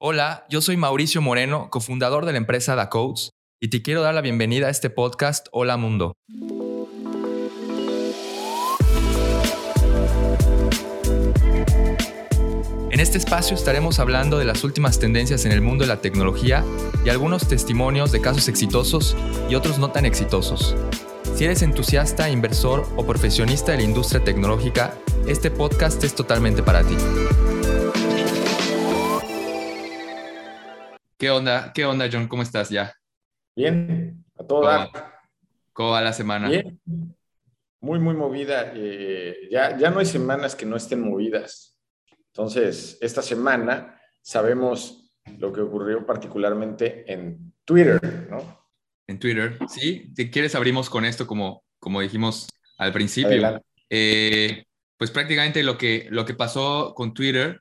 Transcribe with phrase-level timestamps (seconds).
[0.00, 4.14] Hola, yo soy Mauricio Moreno, cofundador de la empresa Da Codes, y te quiero dar
[4.14, 6.12] la bienvenida a este podcast Hola Mundo.
[12.92, 16.64] En este espacio estaremos hablando de las últimas tendencias en el mundo de la tecnología
[17.04, 19.16] y algunos testimonios de casos exitosos
[19.50, 20.76] y otros no tan exitosos.
[21.34, 26.84] Si eres entusiasta, inversor o profesionista de la industria tecnológica, este podcast es totalmente para
[26.84, 26.94] ti.
[31.18, 31.72] ¿Qué onda?
[31.72, 32.28] ¿Qué onda, John?
[32.28, 32.94] ¿Cómo estás ya?
[33.56, 34.88] Bien, a toda.
[35.72, 36.48] ¿Cómo va la semana?
[36.48, 36.80] Bien,
[37.80, 38.72] muy, muy movida.
[38.72, 41.76] Eh, ya, ya no hay semanas que no estén movidas.
[42.28, 48.68] Entonces, esta semana sabemos lo que ocurrió particularmente en Twitter, ¿no?
[49.08, 50.12] En Twitter, sí.
[50.14, 53.60] Si quieres, abrimos con esto, como, como dijimos al principio.
[53.90, 54.64] Eh,
[54.96, 57.60] pues prácticamente lo que, lo que pasó con Twitter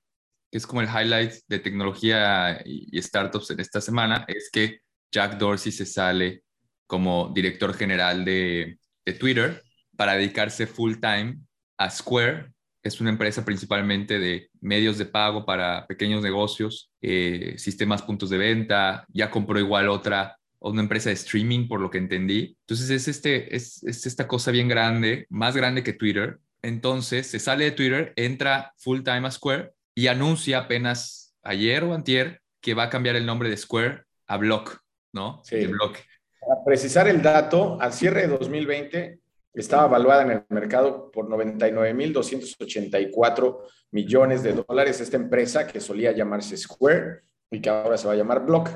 [0.51, 4.79] que es como el highlight de tecnología y, startups en esta semana, es que
[5.11, 6.43] Jack Dorsey se sale
[6.85, 8.79] como director general de,
[9.19, 9.63] Twitter
[9.95, 11.39] para dedicarse full time
[11.77, 12.51] a Square.
[12.83, 18.37] Es una empresa principalmente de medios de pago para pequeños negocios, eh, sistemas puntos de
[18.37, 19.05] venta.
[19.07, 22.57] Ya compró igual otra, una empresa de streaming, por lo que entendí.
[22.67, 26.39] Entonces es, este, es, es esta cosa bien grande, más grande que Twitter.
[26.61, 31.95] Entonces se sale de Twitter, entra full time a Square y anuncia apenas ayer o
[31.95, 34.77] antier que va a cambiar el nombre de Square a Block,
[35.11, 35.41] ¿no?
[35.43, 35.65] Sí.
[35.65, 35.97] Block.
[36.39, 39.19] Para precisar el dato, al cierre de 2020
[39.55, 43.57] estaba evaluada en el mercado por 99.284
[43.89, 48.17] millones de dólares esta empresa que solía llamarse Square y que ahora se va a
[48.17, 48.69] llamar Block.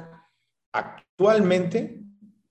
[0.71, 2.01] Actualmente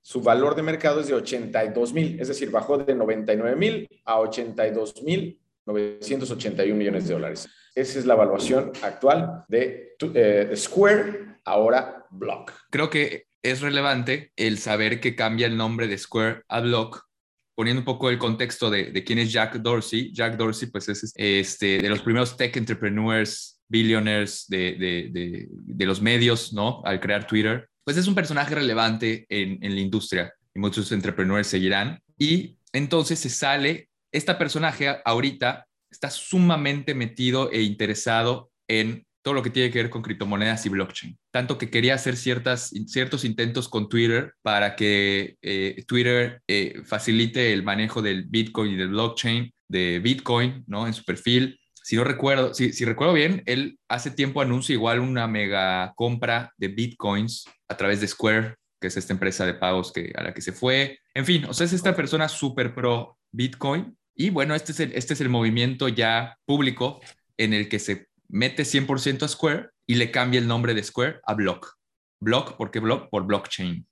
[0.00, 4.20] su valor de mercado es de 82 mil, es decir, bajó de 99 mil a
[4.20, 5.39] 82 mil
[5.72, 7.48] 981 millones de dólares.
[7.74, 12.52] Esa es la evaluación actual de, eh, Square, ahora Block.
[12.70, 17.06] Creo que es relevante el saber que cambia el nombre de Square a Block,
[17.54, 20.12] poniendo un poco el contexto de, quién es Jack Dorsey.
[20.12, 25.48] Jack Dorsey, pues es este, de los primeros tech entrepreneurs, billionaires de,
[25.78, 26.82] los medios, ¿no?
[26.84, 27.68] Al crear Twitter.
[27.84, 32.00] Pues es un personaje relevante en, en la industria y muchos entrepreneurs seguirán.
[32.18, 39.42] Y entonces se sale este personaje ahorita está sumamente metido e interesado en todo lo
[39.42, 41.18] que tiene que ver con criptomonedas y blockchain.
[41.30, 47.52] Tanto que quería hacer ciertas, ciertos intentos con Twitter para que eh, Twitter eh, facilite
[47.52, 50.86] el manejo del Bitcoin y del blockchain de Bitcoin, ¿no?
[50.86, 51.60] En su perfil.
[51.74, 56.52] Si no recuerdo, si, si recuerdo bien, él hace tiempo anuncia igual una mega compra
[56.56, 60.32] de Bitcoins a través de Square, que es esta empresa de pagos que, a la
[60.32, 60.98] que se fue.
[61.14, 64.92] En fin, o sea, es esta persona súper pro Bitcoin y bueno, este es el,
[64.92, 67.00] este es el movimiento ya público
[67.38, 71.20] en el que se mete 100% a Square y le cambia el nombre de Square
[71.24, 71.78] a Block.
[72.20, 73.08] Block, ¿por qué Block?
[73.08, 73.86] Por blockchain.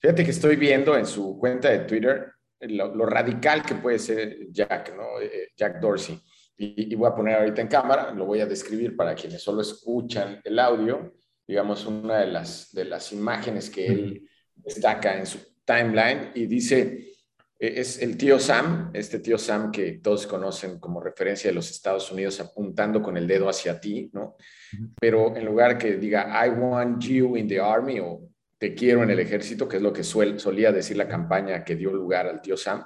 [0.00, 4.96] Fíjate que estoy viendo en su cuenta de Twitter lo, radical que puede ser Jack,
[4.96, 5.20] ¿no?
[5.20, 6.18] Eh, Jack Dorsey.
[6.56, 9.60] Y, y, voy a poner ahorita en cámara, lo voy a describir para quienes solo
[9.60, 11.14] escuchan el audio,
[11.46, 17.07] digamos, una de las, de las imágenes que él destaca en su timeline y dice,
[17.58, 22.10] es el tío Sam, este tío Sam que todos conocen como referencia de los Estados
[22.12, 24.36] Unidos apuntando con el dedo hacia ti, ¿no?
[25.00, 29.10] Pero en lugar que diga I want you in the army o te quiero en
[29.10, 32.56] el ejército, que es lo que solía decir la campaña que dio lugar al tío
[32.56, 32.84] Sam,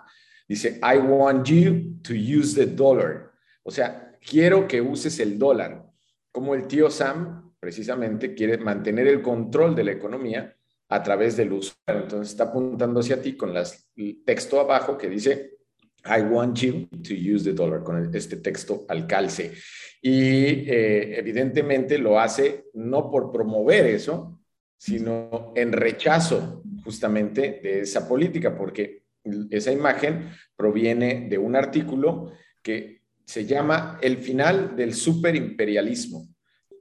[0.48, 3.30] dice I want you to use the dollar.
[3.62, 5.84] O sea, quiero que uses el dólar.
[6.30, 10.56] Como el tío Sam precisamente quiere mantener el control de la economía
[10.94, 12.02] a través del usuario.
[12.02, 15.56] Entonces está apuntando hacia ti con el texto abajo que dice,
[16.04, 19.52] I want you to use the dollar, con este texto al calce.
[20.00, 24.40] Y eh, evidentemente lo hace no por promover eso,
[24.76, 29.04] sino en rechazo justamente de esa política, porque
[29.50, 36.26] esa imagen proviene de un artículo que se llama El final del superimperialismo.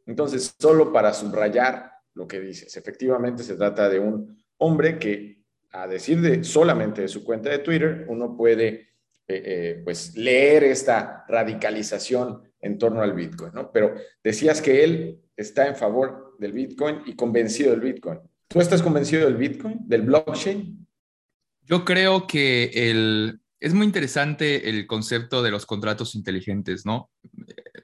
[0.08, 2.76] Entonces, solo para subrayar lo que dices.
[2.78, 5.42] Efectivamente, se trata de un hombre que,
[5.72, 10.64] a decir de solamente de su cuenta de Twitter, uno puede eh, eh, pues leer
[10.66, 13.72] esta radicalización en torno al Bitcoin, ¿no?
[13.72, 18.20] Pero decías que él está en favor del Bitcoin y convencido del Bitcoin.
[18.48, 20.86] ¿Tú estás convencido del Bitcoin, del blockchain?
[21.64, 27.10] Yo creo que el, es muy interesante el concepto de los contratos inteligentes, ¿no?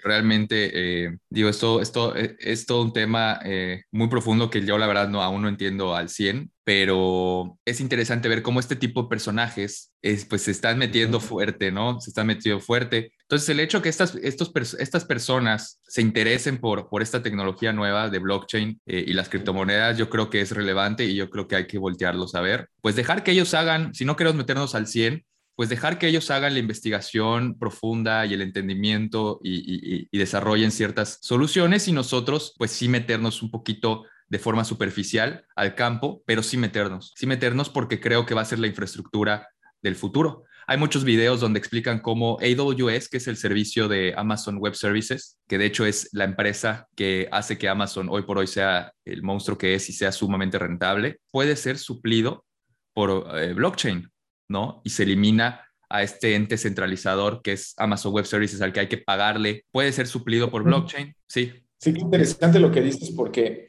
[0.04, 4.78] realmente, eh, digo, esto, esto eh, es todo un tema eh, muy profundo que yo
[4.78, 9.04] la verdad no, aún no entiendo al 100, pero es interesante ver cómo este tipo
[9.04, 12.00] de personajes es, pues se están metiendo fuerte, ¿no?
[12.02, 13.14] Se están metiendo fuerte.
[13.22, 18.10] Entonces, el hecho que estas, estos, estas personas se interesen por, por esta tecnología nueva
[18.10, 21.56] de blockchain eh, y las criptomonedas, yo creo que es relevante y yo creo que
[21.56, 22.70] hay que voltearlos a ver.
[22.82, 25.26] Pues dejar que ellos hagan, si no queremos meternos al 100,
[25.58, 31.88] pues dejar que ellos hagan la investigación profunda y el entendimiento y, desarrollen ciertas soluciones
[31.88, 37.12] y nosotros, pues sí meternos un poquito de forma superficial al campo, pero sí meternos,
[37.16, 39.48] sí meternos porque creo que va a ser la infraestructura
[39.82, 40.44] del futuro.
[40.68, 45.40] Hay muchos videos donde explican cómo AWS, que es el servicio de Amazon Web Services,
[45.48, 49.24] que de hecho es la empresa que hace que Amazon hoy por hoy sea el
[49.24, 52.46] monstruo que es y sea sumamente rentable, puede ser suplido
[52.94, 54.08] por eh, blockchain,
[54.48, 54.82] ¿no?
[54.84, 58.88] Y se elimina a este ente centralizador que es Amazon Web Services al que hay
[58.88, 59.66] que pagarle.
[59.72, 61.54] Puede ser suplido por blockchain, sí.
[61.80, 63.68] Sí, qué interesante lo que dices porque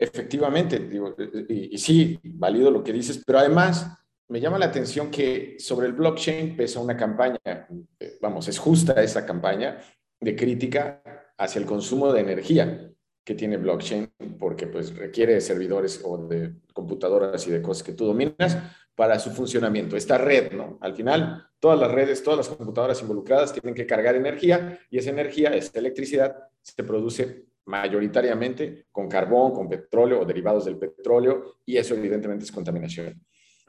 [0.00, 1.14] Efectivamente, digo,
[1.46, 3.98] y, sí, válido lo que dices, pero además
[4.28, 9.02] me llama la atención que sobre el blockchain pesa una campaña, eh, vamos, es justa
[9.02, 9.78] esa campaña
[10.18, 11.02] de crítica
[11.36, 12.90] hacia el consumo de energía
[13.22, 17.92] que tiene blockchain, porque pues requiere de servidores o de computadoras y de cosas que
[17.92, 18.56] tú dominas
[19.00, 19.96] para su funcionamiento.
[19.96, 20.76] Esta red, ¿no?
[20.82, 25.08] Al final, todas las redes, todas las computadoras involucradas tienen que cargar energía y esa
[25.08, 31.78] energía, esa electricidad, se produce mayoritariamente con carbón, con petróleo o derivados del petróleo, y
[31.78, 33.18] eso evidentemente es contaminación.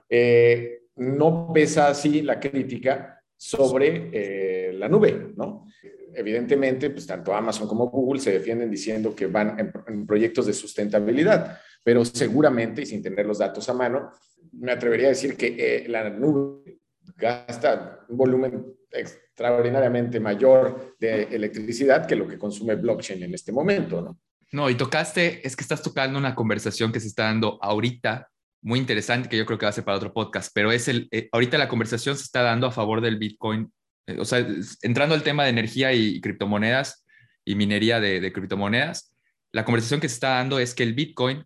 [0.10, 5.66] Eh, no pesa así la crítica sobre eh, la nube, ¿no?
[6.14, 11.58] Evidentemente, pues tanto Amazon como Google se defienden diciendo que van en, proyectos de sustentabilidad,
[11.86, 14.12] pero seguramente, y sin tener los datos a mano,
[14.62, 16.80] me atrevería a decir que eh, la nube
[17.18, 24.02] gasta un volumen extraordinariamente mayor de electricidad que lo que consume blockchain en este momento,
[24.02, 24.20] ¿no?
[24.52, 28.30] No, y tocaste, es que estás tocando una conversación que se está dando ahorita,
[28.62, 31.08] muy interesante, que yo creo que va a ser para otro podcast, pero es el,
[31.12, 33.72] eh, ahorita la conversación se está dando a favor del Bitcoin,
[34.08, 34.46] eh, o sea,
[34.82, 37.06] entrando al tema de energía y, criptomonedas
[37.46, 39.16] y minería de, de criptomonedas,
[39.54, 41.46] la conversación que se está dando es que el Bitcoin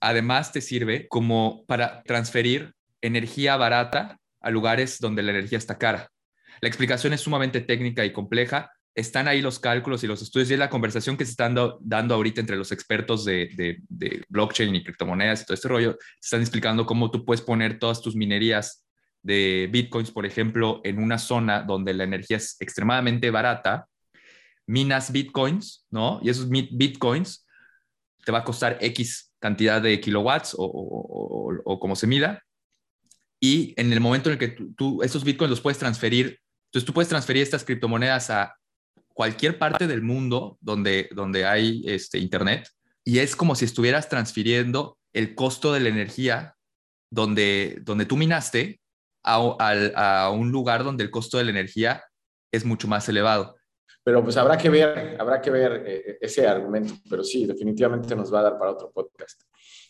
[0.00, 6.10] además te sirve como para transferir energía barata a lugares donde la energía está cara.
[6.60, 8.70] La explicación es sumamente técnica y compleja.
[8.94, 11.48] Están ahí los cálculos y los estudios y es la conversación que se está
[11.80, 13.78] dando, ahorita entre los expertos de,
[14.28, 15.96] blockchain y criptomonedas y todo este rollo.
[16.20, 18.84] Están explicando cómo tú puedes poner todas tus minerías
[19.22, 23.86] de bitcoins, por ejemplo, en una zona donde la energía es extremadamente barata,
[24.66, 26.20] minas bitcoins, ¿no?
[26.22, 27.46] Y esos bitcoins
[28.24, 30.64] te va a costar X cantidad de kilowatts o,
[31.64, 32.42] o como se mida,
[33.40, 36.92] y en el momento en el que tú, esos bitcoins los puedes transferir, entonces tú
[36.92, 38.54] puedes transferir estas criptomonedas a
[39.08, 42.68] cualquier parte del mundo donde, donde hay este, internet
[43.02, 46.54] y es como si estuvieras transfiriendo el costo de la energía
[47.10, 48.80] donde, donde tú minaste
[49.24, 49.36] a,
[49.96, 52.04] a, un lugar donde el costo de la energía
[52.52, 53.56] es mucho más elevado.
[54.02, 58.32] Pero pues habrá que ver, habrá que ver eh, ese argumento, pero sí, definitivamente nos
[58.32, 59.42] va a dar para otro podcast.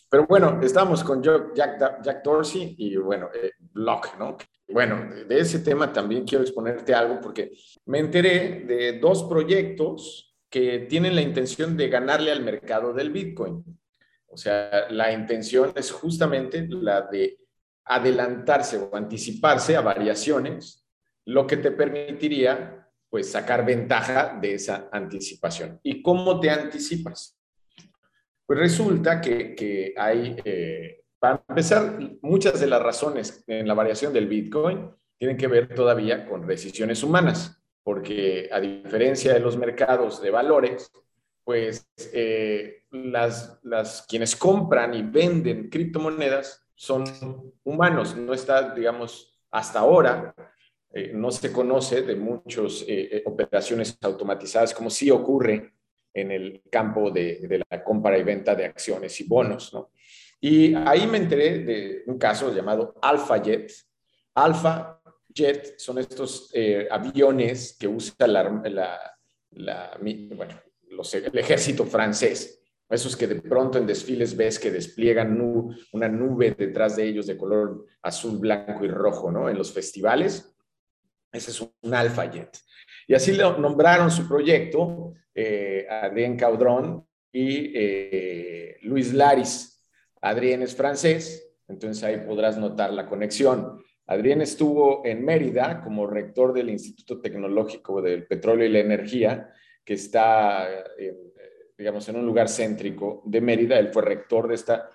[0.08, 1.54] Pero bueno, estamos con Jack,
[2.02, 4.36] Jack Dorsey y bueno, eh, Block, ¿no?
[4.68, 7.52] Bueno, de ese tema también quiero exponerte algo porque
[7.86, 13.64] me enteré de dos proyectos que tienen la intención de ganarle al mercado del Bitcoin.
[14.26, 17.38] O sea, la intención es justamente la de
[17.84, 20.86] adelantarse o anticiparse a variaciones,
[21.24, 22.79] lo que te permitiría
[23.10, 25.80] pues sacar ventaja de esa anticipación.
[25.82, 27.36] ¿Y cómo te anticipas?
[28.46, 34.28] Pues resulta que, hay, eh, para empezar, muchas de las razones en la variación del
[34.28, 40.30] Bitcoin tienen que ver todavía con decisiones humanas, porque a diferencia de los mercados de
[40.30, 40.90] valores,
[41.44, 47.04] pues eh, las, las, quienes compran y venden criptomonedas son
[47.64, 50.34] humanos, no está, digamos, hasta ahora
[50.92, 52.84] eh, no se conoce de muchas
[53.24, 55.72] operaciones automatizadas como sí ocurre
[56.12, 59.90] en el campo de, la compra y venta de acciones y bonos, ¿no?
[60.40, 63.70] Y ahí me enteré de un caso llamado Alpha Jet.
[64.34, 68.14] Alpha Jet son estos eh, aviones que usa
[71.14, 72.56] el ejército francés.
[72.88, 75.38] Esos que de pronto en desfiles ves que despliegan
[75.92, 79.48] una nube detrás de ellos de color azul, blanco y rojo, ¿no?
[79.48, 80.49] En los festivales.
[81.32, 82.58] Ese es un Alpha Jet.
[83.06, 89.90] Y así le nombraron su proyecto eh, Adrien Caudron y eh, Luis Laris.
[90.20, 93.82] Adrien es francés, entonces ahí podrás notar la conexión.
[94.06, 99.52] Adrien estuvo en Mérida como rector del Instituto Tecnológico del Petróleo y la Energía,
[99.84, 100.68] que está,
[101.78, 103.78] digamos, en un lugar céntrico de Mérida.
[103.78, 104.90] Él fue rector de esta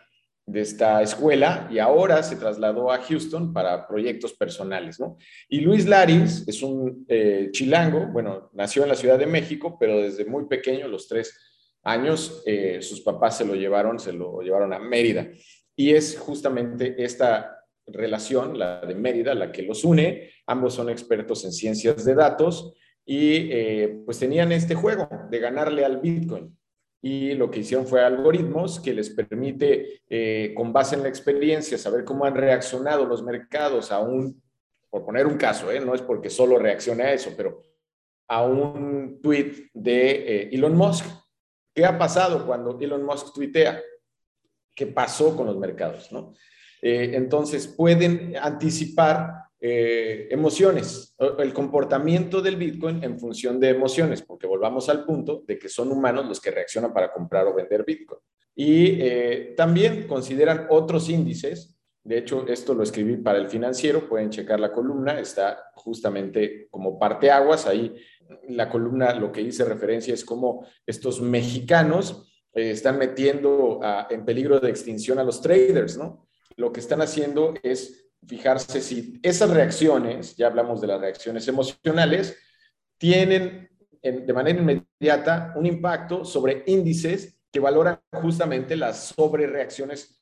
[0.48, 5.18] de esta escuela y ahora se trasladó a Houston para proyectos personales, ¿no?
[5.50, 10.02] Y Luis Laris es un eh, chilango, bueno, nació en la Ciudad de México, pero
[10.02, 11.36] desde muy pequeño, los tres
[11.84, 15.28] años, eh, sus papás se lo llevaron, se lo llevaron a Mérida.
[15.76, 20.32] Y es justamente esta relación, la de Mérida, la que los une.
[20.48, 22.74] Ambos son expertos en ciencias de datos
[23.06, 26.56] y eh, pues tenían este juego de ganarle al Bitcoin
[27.08, 31.78] y lo que hicieron fue algoritmos que les permite, eh, con base en la experiencia,
[31.78, 34.42] saber cómo han reaccionado los mercados a un,
[34.90, 35.80] por poner un caso, ¿eh?
[35.80, 37.62] no es porque solo reaccione a eso, pero
[38.28, 41.06] a un tweet de eh, Elon Musk.
[41.76, 43.80] ¿Qué ha pasado cuando Elon Musk tuitea?
[44.74, 46.12] ¿Qué pasó con los mercados?
[46.12, 46.34] ¿no?
[46.82, 54.90] entonces, pueden anticipar eh, emociones, el comportamiento del Bitcoin en función de emociones, porque volvamos
[54.90, 58.20] al punto de que son humanos los que reaccionan para comprar o vender Bitcoin.
[58.56, 61.80] Y eh, también consideran otros índices.
[62.04, 67.00] De hecho, esto lo escribí para el financiero, pueden checar la columna, está justamente como
[67.00, 67.66] parte aguas.
[67.66, 67.96] Ahí
[68.50, 73.80] la columna lo que hice referencia es cómo estos mexicanos eh, están metiendo
[74.12, 76.28] en peligro de extinción a los traders, ¿no?
[76.56, 82.38] Lo que están haciendo es fijarse si esas reacciones, ya hablamos de las reacciones emocionales,
[82.98, 83.70] tienen
[84.02, 90.22] de manera inmediata un impacto sobre índices que valoran justamente las sobrereacciones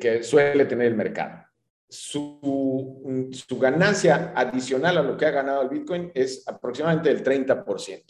[0.00, 1.44] que suele tener el mercado.
[1.88, 8.02] Su, su, ganancia adicional a lo que ha ganado el Bitcoin es aproximadamente del 30%.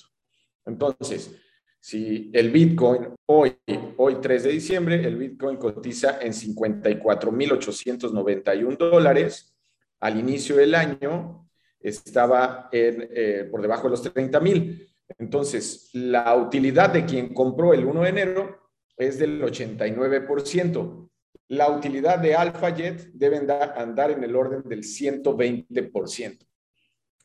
[0.65, 1.37] Entonces,
[1.83, 3.57] si el Bitcoin hoy,
[3.97, 9.53] hoy 3 de diciembre, el Bitcoin cotiza en 54.891 dólares.
[9.99, 11.49] Al inicio del año
[11.81, 14.89] estaba eh, por debajo de los 30.000.
[15.19, 18.61] Entonces, la utilidad de quien compró el 1 de enero
[18.97, 21.11] es del 89%.
[21.49, 23.39] La utilidad de AlphaJet debe
[23.77, 26.47] andar en el orden del 120%.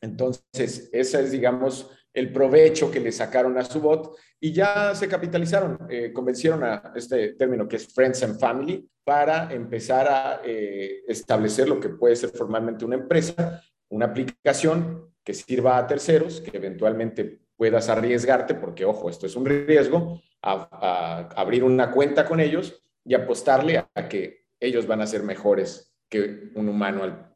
[0.00, 5.08] Entonces, esa es, digamos, el provecho que le sacaron a su bot y ya se
[5.08, 11.02] capitalizaron, eh, convencieron a este término que es Friends and Family para empezar a eh,
[11.08, 16.56] establecer lo que puede ser formalmente una empresa, una aplicación que sirva a terceros, que
[16.56, 22.82] eventualmente puedas arriesgarte, porque ojo, esto es un riesgo, a, abrir una cuenta con ellos
[23.04, 27.34] y apostarle a que ellos van a ser mejores que un humano al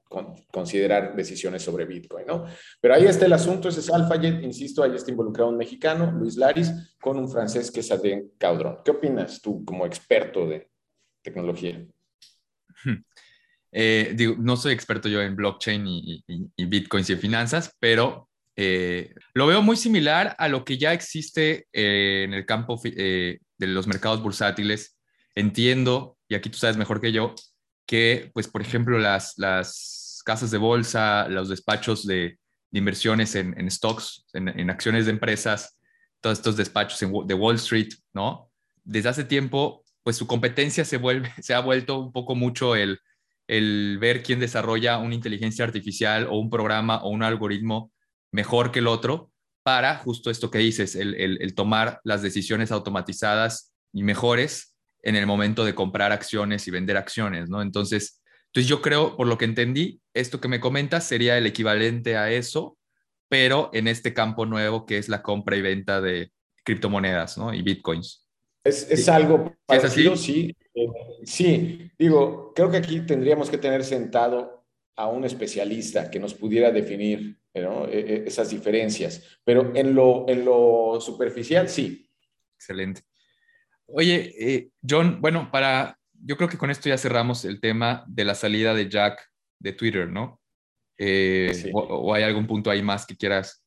[0.50, 2.44] considerar decisiones sobre Bitcoin, ¿no?
[2.80, 6.36] Pero ahí está el asunto, ese es AlphaJet, insisto, ahí está involucrado un mexicano, Luis
[6.36, 8.78] Laris, con un francés que es Adrien Caudron.
[8.84, 10.68] ¿Qué opinas tú como experto de
[11.22, 11.84] tecnología?
[13.74, 19.14] Eh, digo, no soy experto yo en blockchain y, y, bitcoins y finanzas, pero eh,
[19.32, 23.86] lo veo muy similar a lo que ya existe eh, en el campo de los
[23.86, 24.98] mercados bursátiles.
[25.34, 27.34] Entiendo, y aquí tú sabes mejor que yo,
[27.86, 29.38] que, pues, por ejemplo, las
[30.22, 32.38] casas de bolsa, los despachos de,
[32.72, 35.78] inversiones en, stocks, en, acciones de empresas,
[36.20, 38.50] todos estos despachos de Wall Street, ¿no?
[38.82, 42.98] Desde hace tiempo, pues su competencia se, vuelve, se ha vuelto un poco mucho el,
[43.46, 47.92] el ver quién desarrolla una inteligencia artificial o un programa o un algoritmo
[48.32, 49.30] mejor que el otro
[49.62, 55.26] para justo esto que dices, el, el, tomar las decisiones automatizadas y mejores en el
[55.26, 57.62] momento de comprar acciones y vender acciones, ¿no?
[57.62, 62.16] Entonces, entonces yo creo, por lo que entendí, esto que me comentas sería el equivalente
[62.16, 62.78] a eso,
[63.28, 66.32] pero en este campo nuevo que es la compra y venta de
[66.64, 67.52] criptomonedas ¿no?
[67.52, 68.28] y bitcoins.
[68.64, 70.54] Es, es algo parecido, sí.
[70.74, 70.86] Eh,
[71.24, 74.64] sí, digo, creo que aquí tendríamos que tener sentado
[74.96, 80.44] a un especialista que nos pudiera definir e, e, esas diferencias, pero en lo, en
[80.44, 82.08] lo superficial, sí.
[82.56, 83.02] Excelente.
[83.86, 88.24] Oye, eh, John, bueno, para yo creo que con esto ya cerramos el tema de
[88.24, 89.31] la salida de Jack
[89.62, 90.40] de Twitter, ¿no?
[90.98, 93.64] Eh, o, hay algún punto ahí más que quieras?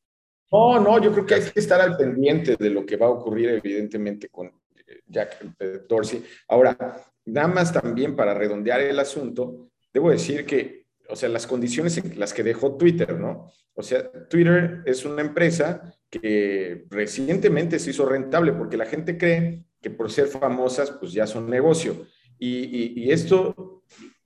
[0.51, 3.09] No, no, yo creo que hay que estar al pendiente de lo que va a
[3.09, 6.23] ocurrir evidentemente con eh, Jack eh, Dorsey.
[6.47, 6.77] Ahora,
[7.25, 12.19] nada más también para redondear el asunto, debo decir que, o sea, las condiciones en
[12.19, 13.51] las que dejó Twitter, ¿no?
[13.73, 19.65] O sea, Twitter es una empresa que recientemente se hizo rentable porque la gente cree
[19.81, 22.05] que por ser famosas, pues ya son negocio.
[22.37, 23.64] Y, esto,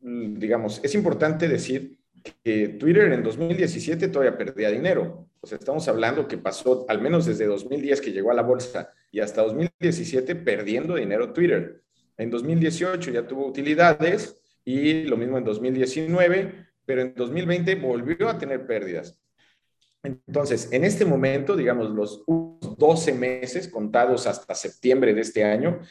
[0.01, 1.97] digamos, es importante decir
[2.43, 5.27] que Twitter en 2017 todavía perdía dinero.
[5.41, 8.91] O sea, estamos hablando que pasó al menos desde 2010 que llegó a la bolsa
[9.11, 11.81] y hasta 2017 perdiendo dinero Twitter.
[12.17, 18.37] En 2018 ya tuvo utilidades y lo mismo en 2019, pero en 2020 volvió a
[18.37, 19.17] tener pérdidas.
[20.03, 25.81] Entonces, en este momento, digamos, los 12 meses contados hasta septiembre de este año,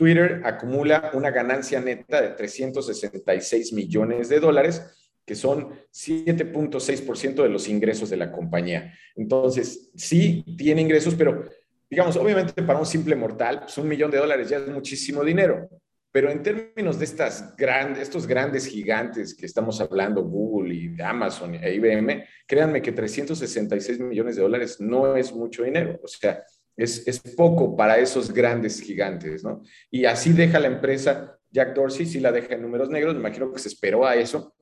[0.00, 4.82] Twitter acumula una ganancia neta de 366 millones de dólares,
[5.26, 8.94] que son 7.6% de los ingresos de la compañía.
[9.14, 11.44] Entonces, sí tiene ingresos, pero
[11.90, 15.68] digamos, obviamente para un simple mortal, pues un millón de dólares ya es muchísimo dinero.
[16.10, 21.56] Pero en términos de estas grandes, estos grandes gigantes que estamos hablando, Google y Amazon
[21.56, 26.00] e IBM, créanme que 366 millones de dólares no es mucho dinero.
[26.02, 26.42] O sea,
[26.82, 29.62] es, es poco para esos grandes gigantes, ¿no?
[29.90, 33.52] Y así deja la empresa Jack Dorsey, sí la deja en números negros, me imagino
[33.52, 34.54] que se esperó a eso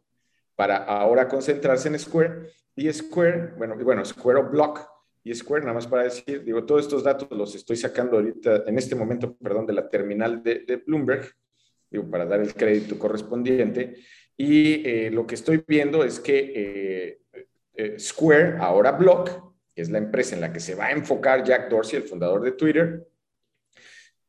[0.56, 2.50] para ahora concentrarse en Square.
[2.74, 4.80] Y Square, bueno, bueno, Square o Block
[5.22, 8.78] y Square, nada más para decir, digo, todos estos datos los estoy sacando ahorita, en
[8.78, 11.30] este momento, perdón, de la terminal de, Bloomberg,
[11.90, 13.96] digo, para dar el crédito correspondiente.
[14.36, 17.20] Y eh, lo que estoy viendo es que eh,
[17.74, 19.47] eh, Square, ahora Block,
[19.78, 22.42] que es la empresa en la que se va a enfocar Jack Dorsey, el fundador
[22.42, 23.06] de Twitter,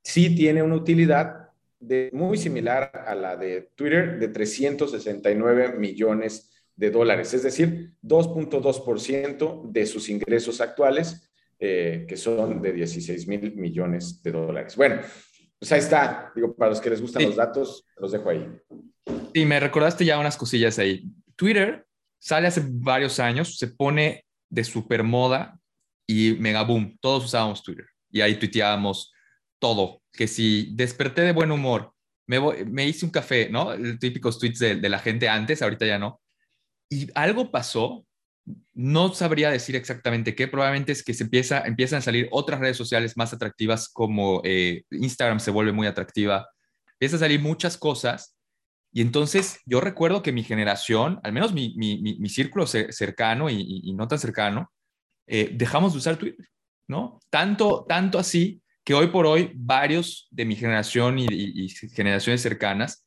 [0.03, 6.91] sí tiene una utilidad de, muy similar a la de Twitter de 369 millones de
[6.91, 14.21] dólares, es decir, 2.2% de sus ingresos actuales, eh, que son de 16 mil millones
[14.21, 14.75] de dólares.
[14.75, 15.01] Bueno,
[15.57, 16.31] pues ahí está.
[16.35, 18.47] Digo, para los que les gustan los datos, los dejo ahí.
[19.33, 21.05] Sí, me recordaste ya unas cosillas ahí.
[21.35, 21.87] Twitter
[22.19, 25.59] sale hace varios años, se pone de super moda
[26.07, 26.97] y mega boom.
[27.01, 29.11] Todos usábamos Twitter y ahí tuiteábamos
[29.59, 30.01] todo.
[30.11, 31.93] Que si desperté de buen humor,
[32.27, 33.73] me, me hice un café, ¿no?
[33.99, 36.21] Típicos tweets de, de la gente antes, ahorita ya no
[36.89, 38.05] y algo pasó,
[38.73, 42.77] no sabría decir exactamente qué, probablemente es que se empieza, empiezan a salir otras redes
[42.77, 46.47] sociales más atractivas como eh, Instagram se vuelve muy atractiva,
[46.93, 48.35] empiezan a salir muchas cosas
[48.91, 54.19] y entonces yo recuerdo que mi generación, al menos mi, círculo cercano y, no tan
[54.19, 54.71] cercano,
[55.27, 56.47] eh, dejamos de usar Twitter,
[56.87, 57.19] ¿no?
[57.29, 63.05] Tanto, tanto así que hoy por hoy varios de mi generación y generaciones cercanas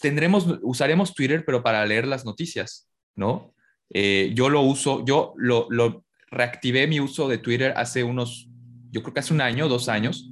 [0.00, 3.54] tendremos, usaremos Twitter, pero para leer las noticias, ¿no?
[3.90, 8.48] Eh, yo lo uso, yo lo, lo, reactivé mi uso de Twitter hace unos,
[8.90, 10.30] yo creo que hace un año, dos años,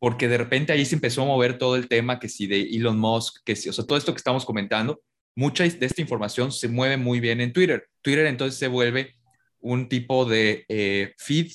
[0.00, 2.98] porque de repente ahí se empezó a mover todo el tema que si de Elon
[2.98, 5.02] Musk, que si, o sea, todo esto que estamos comentando,
[5.36, 7.86] mucha de esta información se mueve muy bien en Twitter.
[8.00, 9.14] Twitter entonces se vuelve
[9.60, 11.52] un tipo de eh, feed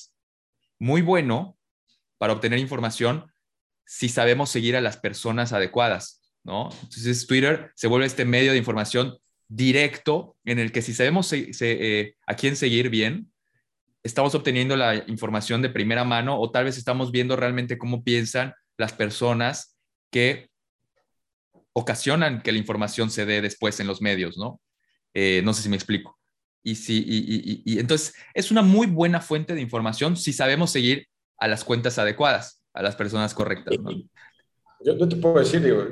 [0.78, 1.58] muy bueno
[2.18, 3.26] para obtener información
[3.84, 6.22] si sabemos seguir a las personas adecuadas.
[6.44, 6.70] ¿no?
[6.70, 9.18] Entonces Twitter se vuelve este medio de información
[9.48, 13.32] directo en el que si sabemos eh, a quién seguir bien,
[14.06, 18.54] estamos obteniendo la información de primera mano o tal vez estamos viendo realmente cómo piensan
[18.78, 19.76] las personas
[20.10, 20.48] que
[21.72, 24.60] ocasionan que la información se dé después en los medios, ¿no?
[25.12, 26.18] Eh, no sé si me explico.
[26.62, 31.06] Y, si, y, entonces es una muy buena fuente de información si sabemos seguir
[31.38, 33.78] a las cuentas adecuadas, a las personas correctas.
[33.78, 33.90] ¿no?
[34.80, 35.84] Yo, te puedo decir, digo,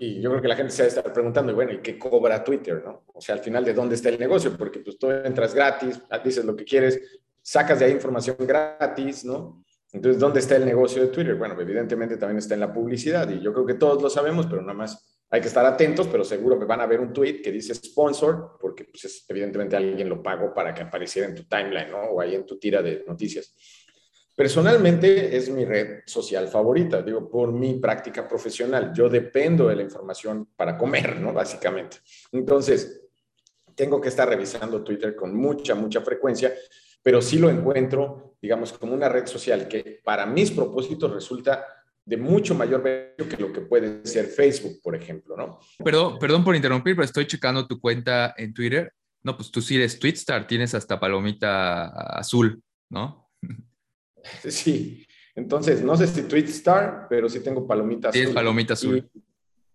[0.00, 2.42] y, yo creo que la gente se va a estar preguntando, bueno, ¿y qué cobra
[2.42, 2.82] Twitter?
[2.84, 3.04] ¿no?
[3.14, 4.56] O sea, al final, ¿de dónde está el negocio?
[4.56, 7.00] Porque pues tú entras gratis, dices lo que quieres,
[7.46, 9.62] sacas de ahí información gratis, ¿no?
[9.92, 11.36] Entonces, ¿dónde está el negocio de Twitter?
[11.36, 14.62] Bueno, evidentemente también está en la publicidad y yo creo que todos lo sabemos, pero
[14.62, 17.52] nada más hay que estar atentos, pero seguro que van a ver un tweet que
[17.52, 22.00] dice sponsor, porque pues evidentemente alguien lo pagó para que apareciera en tu timeline, ¿no?
[22.00, 23.54] O ahí en tu tira de noticias.
[24.34, 28.92] Personalmente es mi red social favorita, digo, por mi práctica profesional.
[28.92, 31.32] Yo dependo de la información para comer, ¿no?
[31.32, 31.98] Básicamente.
[32.32, 33.02] Entonces,
[33.76, 36.52] tengo que estar revisando Twitter con mucha, mucha frecuencia,
[37.06, 41.64] pero sí lo encuentro, digamos, como una red social que para mis propósitos resulta
[42.04, 45.60] de mucho mayor beneficio que lo que puede ser Facebook, por ejemplo, ¿no?
[45.84, 48.92] Perdón, perdón por interrumpir, pero estoy checando tu cuenta en Twitter.
[49.22, 51.86] No, pues tú sí eres Twitstar, tienes hasta palomita
[52.18, 53.30] azul, ¿no?
[54.48, 58.34] Sí, entonces no sé si Twitstar, pero sí tengo palomitas azul.
[58.34, 59.08] palomita azul.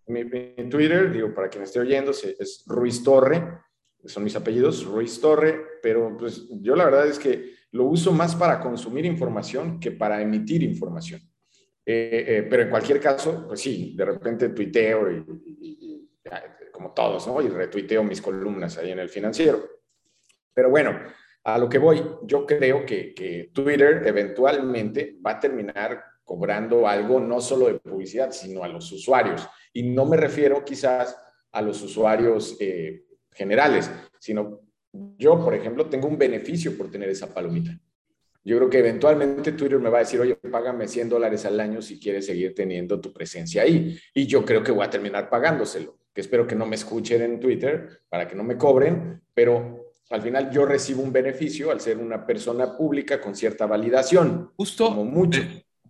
[0.05, 0.25] Mi,
[0.69, 3.61] Twitter, digo, para quien esté oyendo, es Ruiz Torre,
[4.05, 8.35] son mis apellidos, Ruiz Torre, pero pues yo la verdad es que lo uso más
[8.35, 11.21] para consumir información que para emitir información.
[11.85, 16.09] Eh, eh, pero en cualquier caso, pues sí, de repente tuiteo y,
[16.71, 17.41] como todos, ¿no?
[17.41, 19.63] Y retuiteo mis columnas ahí en el financiero.
[20.53, 20.99] Pero bueno,
[21.43, 27.41] a lo que voy, yo creo que, Twitter eventualmente va a terminar cobrando algo no
[27.41, 29.47] solo de publicidad, sino a los usuarios.
[29.73, 31.17] Y no me refiero quizás
[31.51, 34.61] a los usuarios eh, generales, sino
[35.17, 37.77] yo, por ejemplo, tengo un beneficio por tener esa palomita.
[38.43, 41.81] Yo creo que eventualmente Twitter me va a decir, oye, págame 100 dólares al año
[41.81, 43.97] si quieres seguir teniendo tu presencia ahí.
[44.13, 47.39] Y yo creo que voy a terminar pagándoselo, que espero que no me escuchen en
[47.39, 51.97] Twitter para que no me cobren, pero al final yo recibo un beneficio al ser
[51.97, 54.51] una persona pública con cierta validación.
[54.57, 54.89] Justo.
[54.91, 55.41] mucho.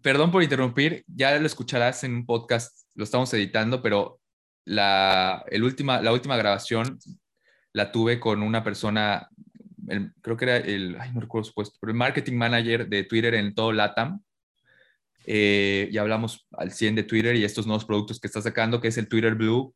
[0.01, 4.19] perdón por interrumpir, ya lo escucharás en un podcast, lo estamos editando, pero
[4.65, 6.99] la, el última, la última grabación
[7.74, 9.30] la tuve con una persona,
[10.22, 13.36] creo que era el, ay, no recuerdo su puesto, pero el marketing manager de Twitter
[13.36, 14.22] en todo LATAM.
[15.26, 18.88] Eh, y hablamos al 100 de Twitter y estos nuevos productos que está sacando, que
[18.88, 19.74] es el Twitter Blue,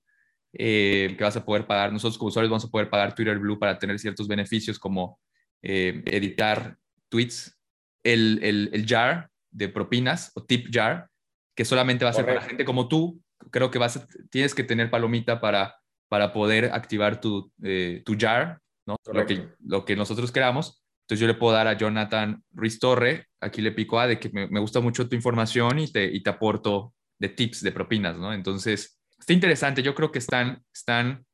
[0.54, 3.60] eh, que vas a poder pagar, nosotros como usuarios vamos a poder pagar Twitter Blue
[3.60, 5.20] para tener ciertos beneficios como
[5.62, 6.78] eh, editar
[7.10, 7.60] tweets,
[8.04, 11.10] el, el, el, jar de propinas o tip jar,
[11.56, 14.90] que solamente va a ser para gente como tú, creo que vas tienes que tener
[14.90, 15.76] palomita para,
[16.08, 18.98] para poder activar tu, eh, tu jar, ¿no?
[19.12, 20.84] Lo que, lo que nosotros queramos.
[21.02, 24.30] Entonces yo le puedo dar a Jonathan Ruiz Torre, aquí le pico a de que
[24.30, 28.18] me, me, gusta mucho tu información y te, y te aporto de tips, de propinas,
[28.18, 28.34] ¿no?
[28.34, 29.84] Entonces, está interesante.
[29.84, 31.26] Yo creo que están, están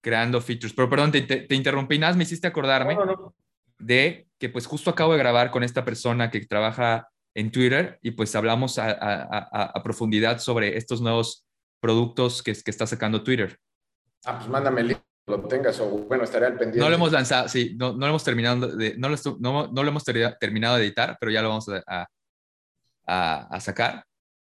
[0.00, 0.72] creando features.
[0.74, 1.98] Pero perdón, te, te, interrumpí.
[1.98, 3.34] Nada, me hiciste acordarme no, no,
[3.78, 8.12] de que pues justo acabo de grabar con esta persona que trabaja en Twitter y
[8.12, 11.46] pues hablamos a, a, a profundidad sobre estos nuevos
[11.80, 13.58] productos que, que, está sacando Twitter.
[14.24, 16.80] Ah, pues mándame el link, lo tengas o bueno, estaré al pendiente.
[16.80, 19.82] No lo hemos lanzado, sí, no, no lo hemos terminado de, no lo, no, no
[19.82, 22.06] lo hemos terminado de editar, pero ya lo vamos a,
[23.06, 24.04] a sacar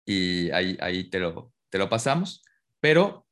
[0.10, 2.42] y ahí, ahí te, lo, te lo pasamos.
[2.80, 3.28] Pero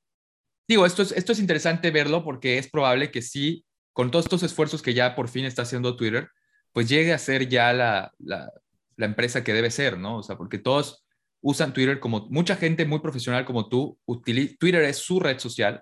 [0.68, 4.44] digo, esto es, esto es interesante verlo porque es probable que sí, con todos estos
[4.44, 6.30] esfuerzos que ya por fin está haciendo Twitter,
[6.74, 8.52] pues llegue a ser ya la, la,
[8.96, 10.18] la empresa que debe ser, ¿no?
[10.18, 11.04] O sea, porque todos
[11.42, 15.82] usan Twitter como mucha gente muy profesional como tú, Twitter es su red social,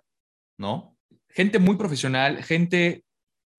[0.58, 0.98] ¿no?
[1.30, 3.04] Gente muy profesional, gente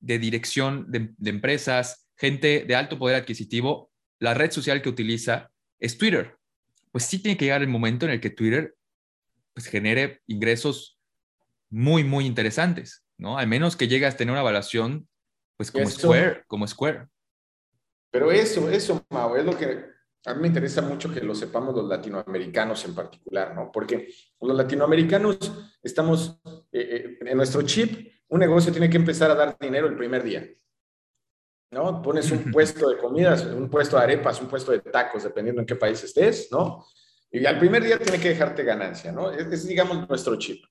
[0.01, 5.51] de dirección de, de, empresas, gente de alto poder adquisitivo, la red social que utiliza
[5.79, 6.37] es Twitter.
[6.93, 8.75] Pues sí tiene que llegar el momento en el que Twitter
[9.53, 10.99] pues genere ingresos
[11.71, 13.39] muy, muy interesantes, ¿no?
[13.39, 15.09] Al menos que llegue a tener una evaluación,
[15.57, 17.09] pues como eso, Square, como Square.
[18.11, 19.85] Pero eso, eso, Mau, es lo que
[20.27, 23.71] a mí me interesa mucho que lo sepamos los latinoamericanos en particular, ¿no?
[23.73, 25.39] Porque los latinoamericanos
[25.83, 26.41] estamos,
[26.81, 30.23] eh, eh, en nuestro chip, un negocio tiene que empezar a dar dinero el primer
[30.23, 30.47] día,
[31.71, 32.03] ¿no?
[32.03, 35.67] Pones un puesto de comidas, un puesto de arepas, un puesto de tacos, dependiendo en
[35.67, 36.85] qué país estés, ¿no?
[37.31, 39.31] Y al primer día tiene que dejarte ganancia, ¿no?
[39.33, 40.65] Es, es, digamos, nuestro chip.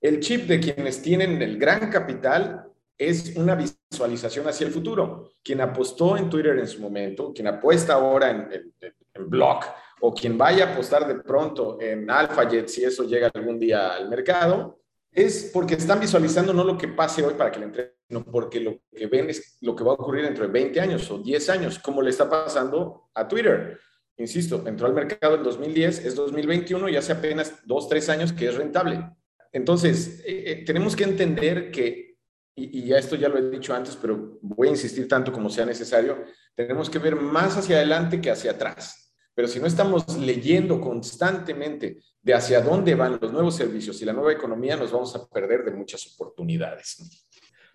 [0.00, 2.66] El chip de quienes tienen el gran capital
[2.96, 5.32] es una visualización hacia el futuro.
[5.42, 9.64] Quien apostó en Twitter en su momento, quien apuesta ahora en, en, en Block,
[10.00, 14.08] o quien vaya a apostar de pronto en AlphaJet, si eso llega algún día al
[14.10, 14.83] mercado,
[15.14, 18.60] es porque están visualizando no lo que pase hoy para que le entreguen, sino porque
[18.60, 21.48] lo que ven es lo que va a ocurrir dentro de 20 años o 10
[21.50, 23.78] años, como le está pasando a Twitter
[24.16, 28.48] insisto, entró al mercado en 2010, es 2021 y hace apenas dos, tres años que
[28.48, 29.10] es rentable.
[29.52, 32.18] Entonces, eh, eh, tenemos que entender que,
[32.56, 35.50] y, y, ya esto ya lo he dicho antes, pero voy a insistir tanto como
[35.50, 36.24] sea necesario,
[36.54, 39.03] tenemos que ver más hacia adelante que hacia atrás.
[39.34, 44.12] Pero si no estamos leyendo constantemente de hacia dónde van los nuevos servicios y la
[44.12, 46.96] nueva economía, nos vamos a perder de muchas oportunidades.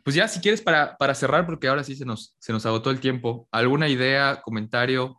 [0.03, 2.89] Pues ya, si quieres, para, para cerrar, porque ahora sí se nos, se nos agotó
[2.89, 5.17] el tiempo, ¿alguna idea, comentario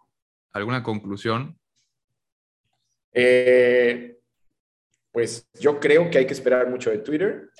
[0.52, 1.56] ¿Alguna conclusión?
[3.12, 4.18] Eh,
[5.12, 7.50] pues yo creo que hay que esperar mucho de Twitter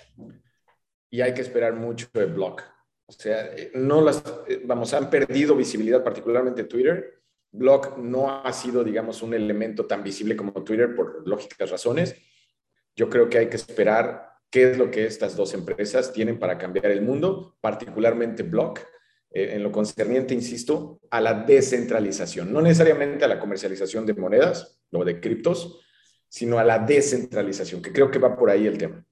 [1.11, 2.63] y hay que esperar mucho de Block.
[3.07, 7.20] O sea, eh, no las, eh, vamos, han perdido visibilidad, particularmente Twitter.
[7.53, 12.17] Block no ha sido, digamos, un elemento tan visible como Twitter por lógicas razones.
[12.95, 16.59] Yo creo que hay que esperar qué es lo que estas dos empresas tienen para
[16.59, 18.81] cambiar el mundo, particularmente Block
[19.31, 24.81] eh, en lo concerniente, insisto, a la descentralización, no necesariamente a la comercialización de monedas
[24.93, 25.81] o de criptos,
[26.29, 29.05] sino a la descentralización, que creo que va por ahí el tema,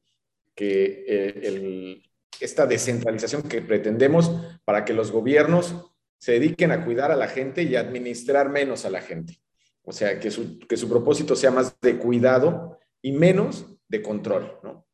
[0.55, 2.03] que eh,
[2.40, 4.31] esta descentralización que pretendemos
[4.64, 5.74] para que los gobiernos
[6.18, 9.40] se dediquen a cuidar a la gente y administrar menos a la gente.
[9.83, 14.59] O sea, que su, que su propósito sea más de cuidado y menos de control,
[14.62, 14.88] ¿no?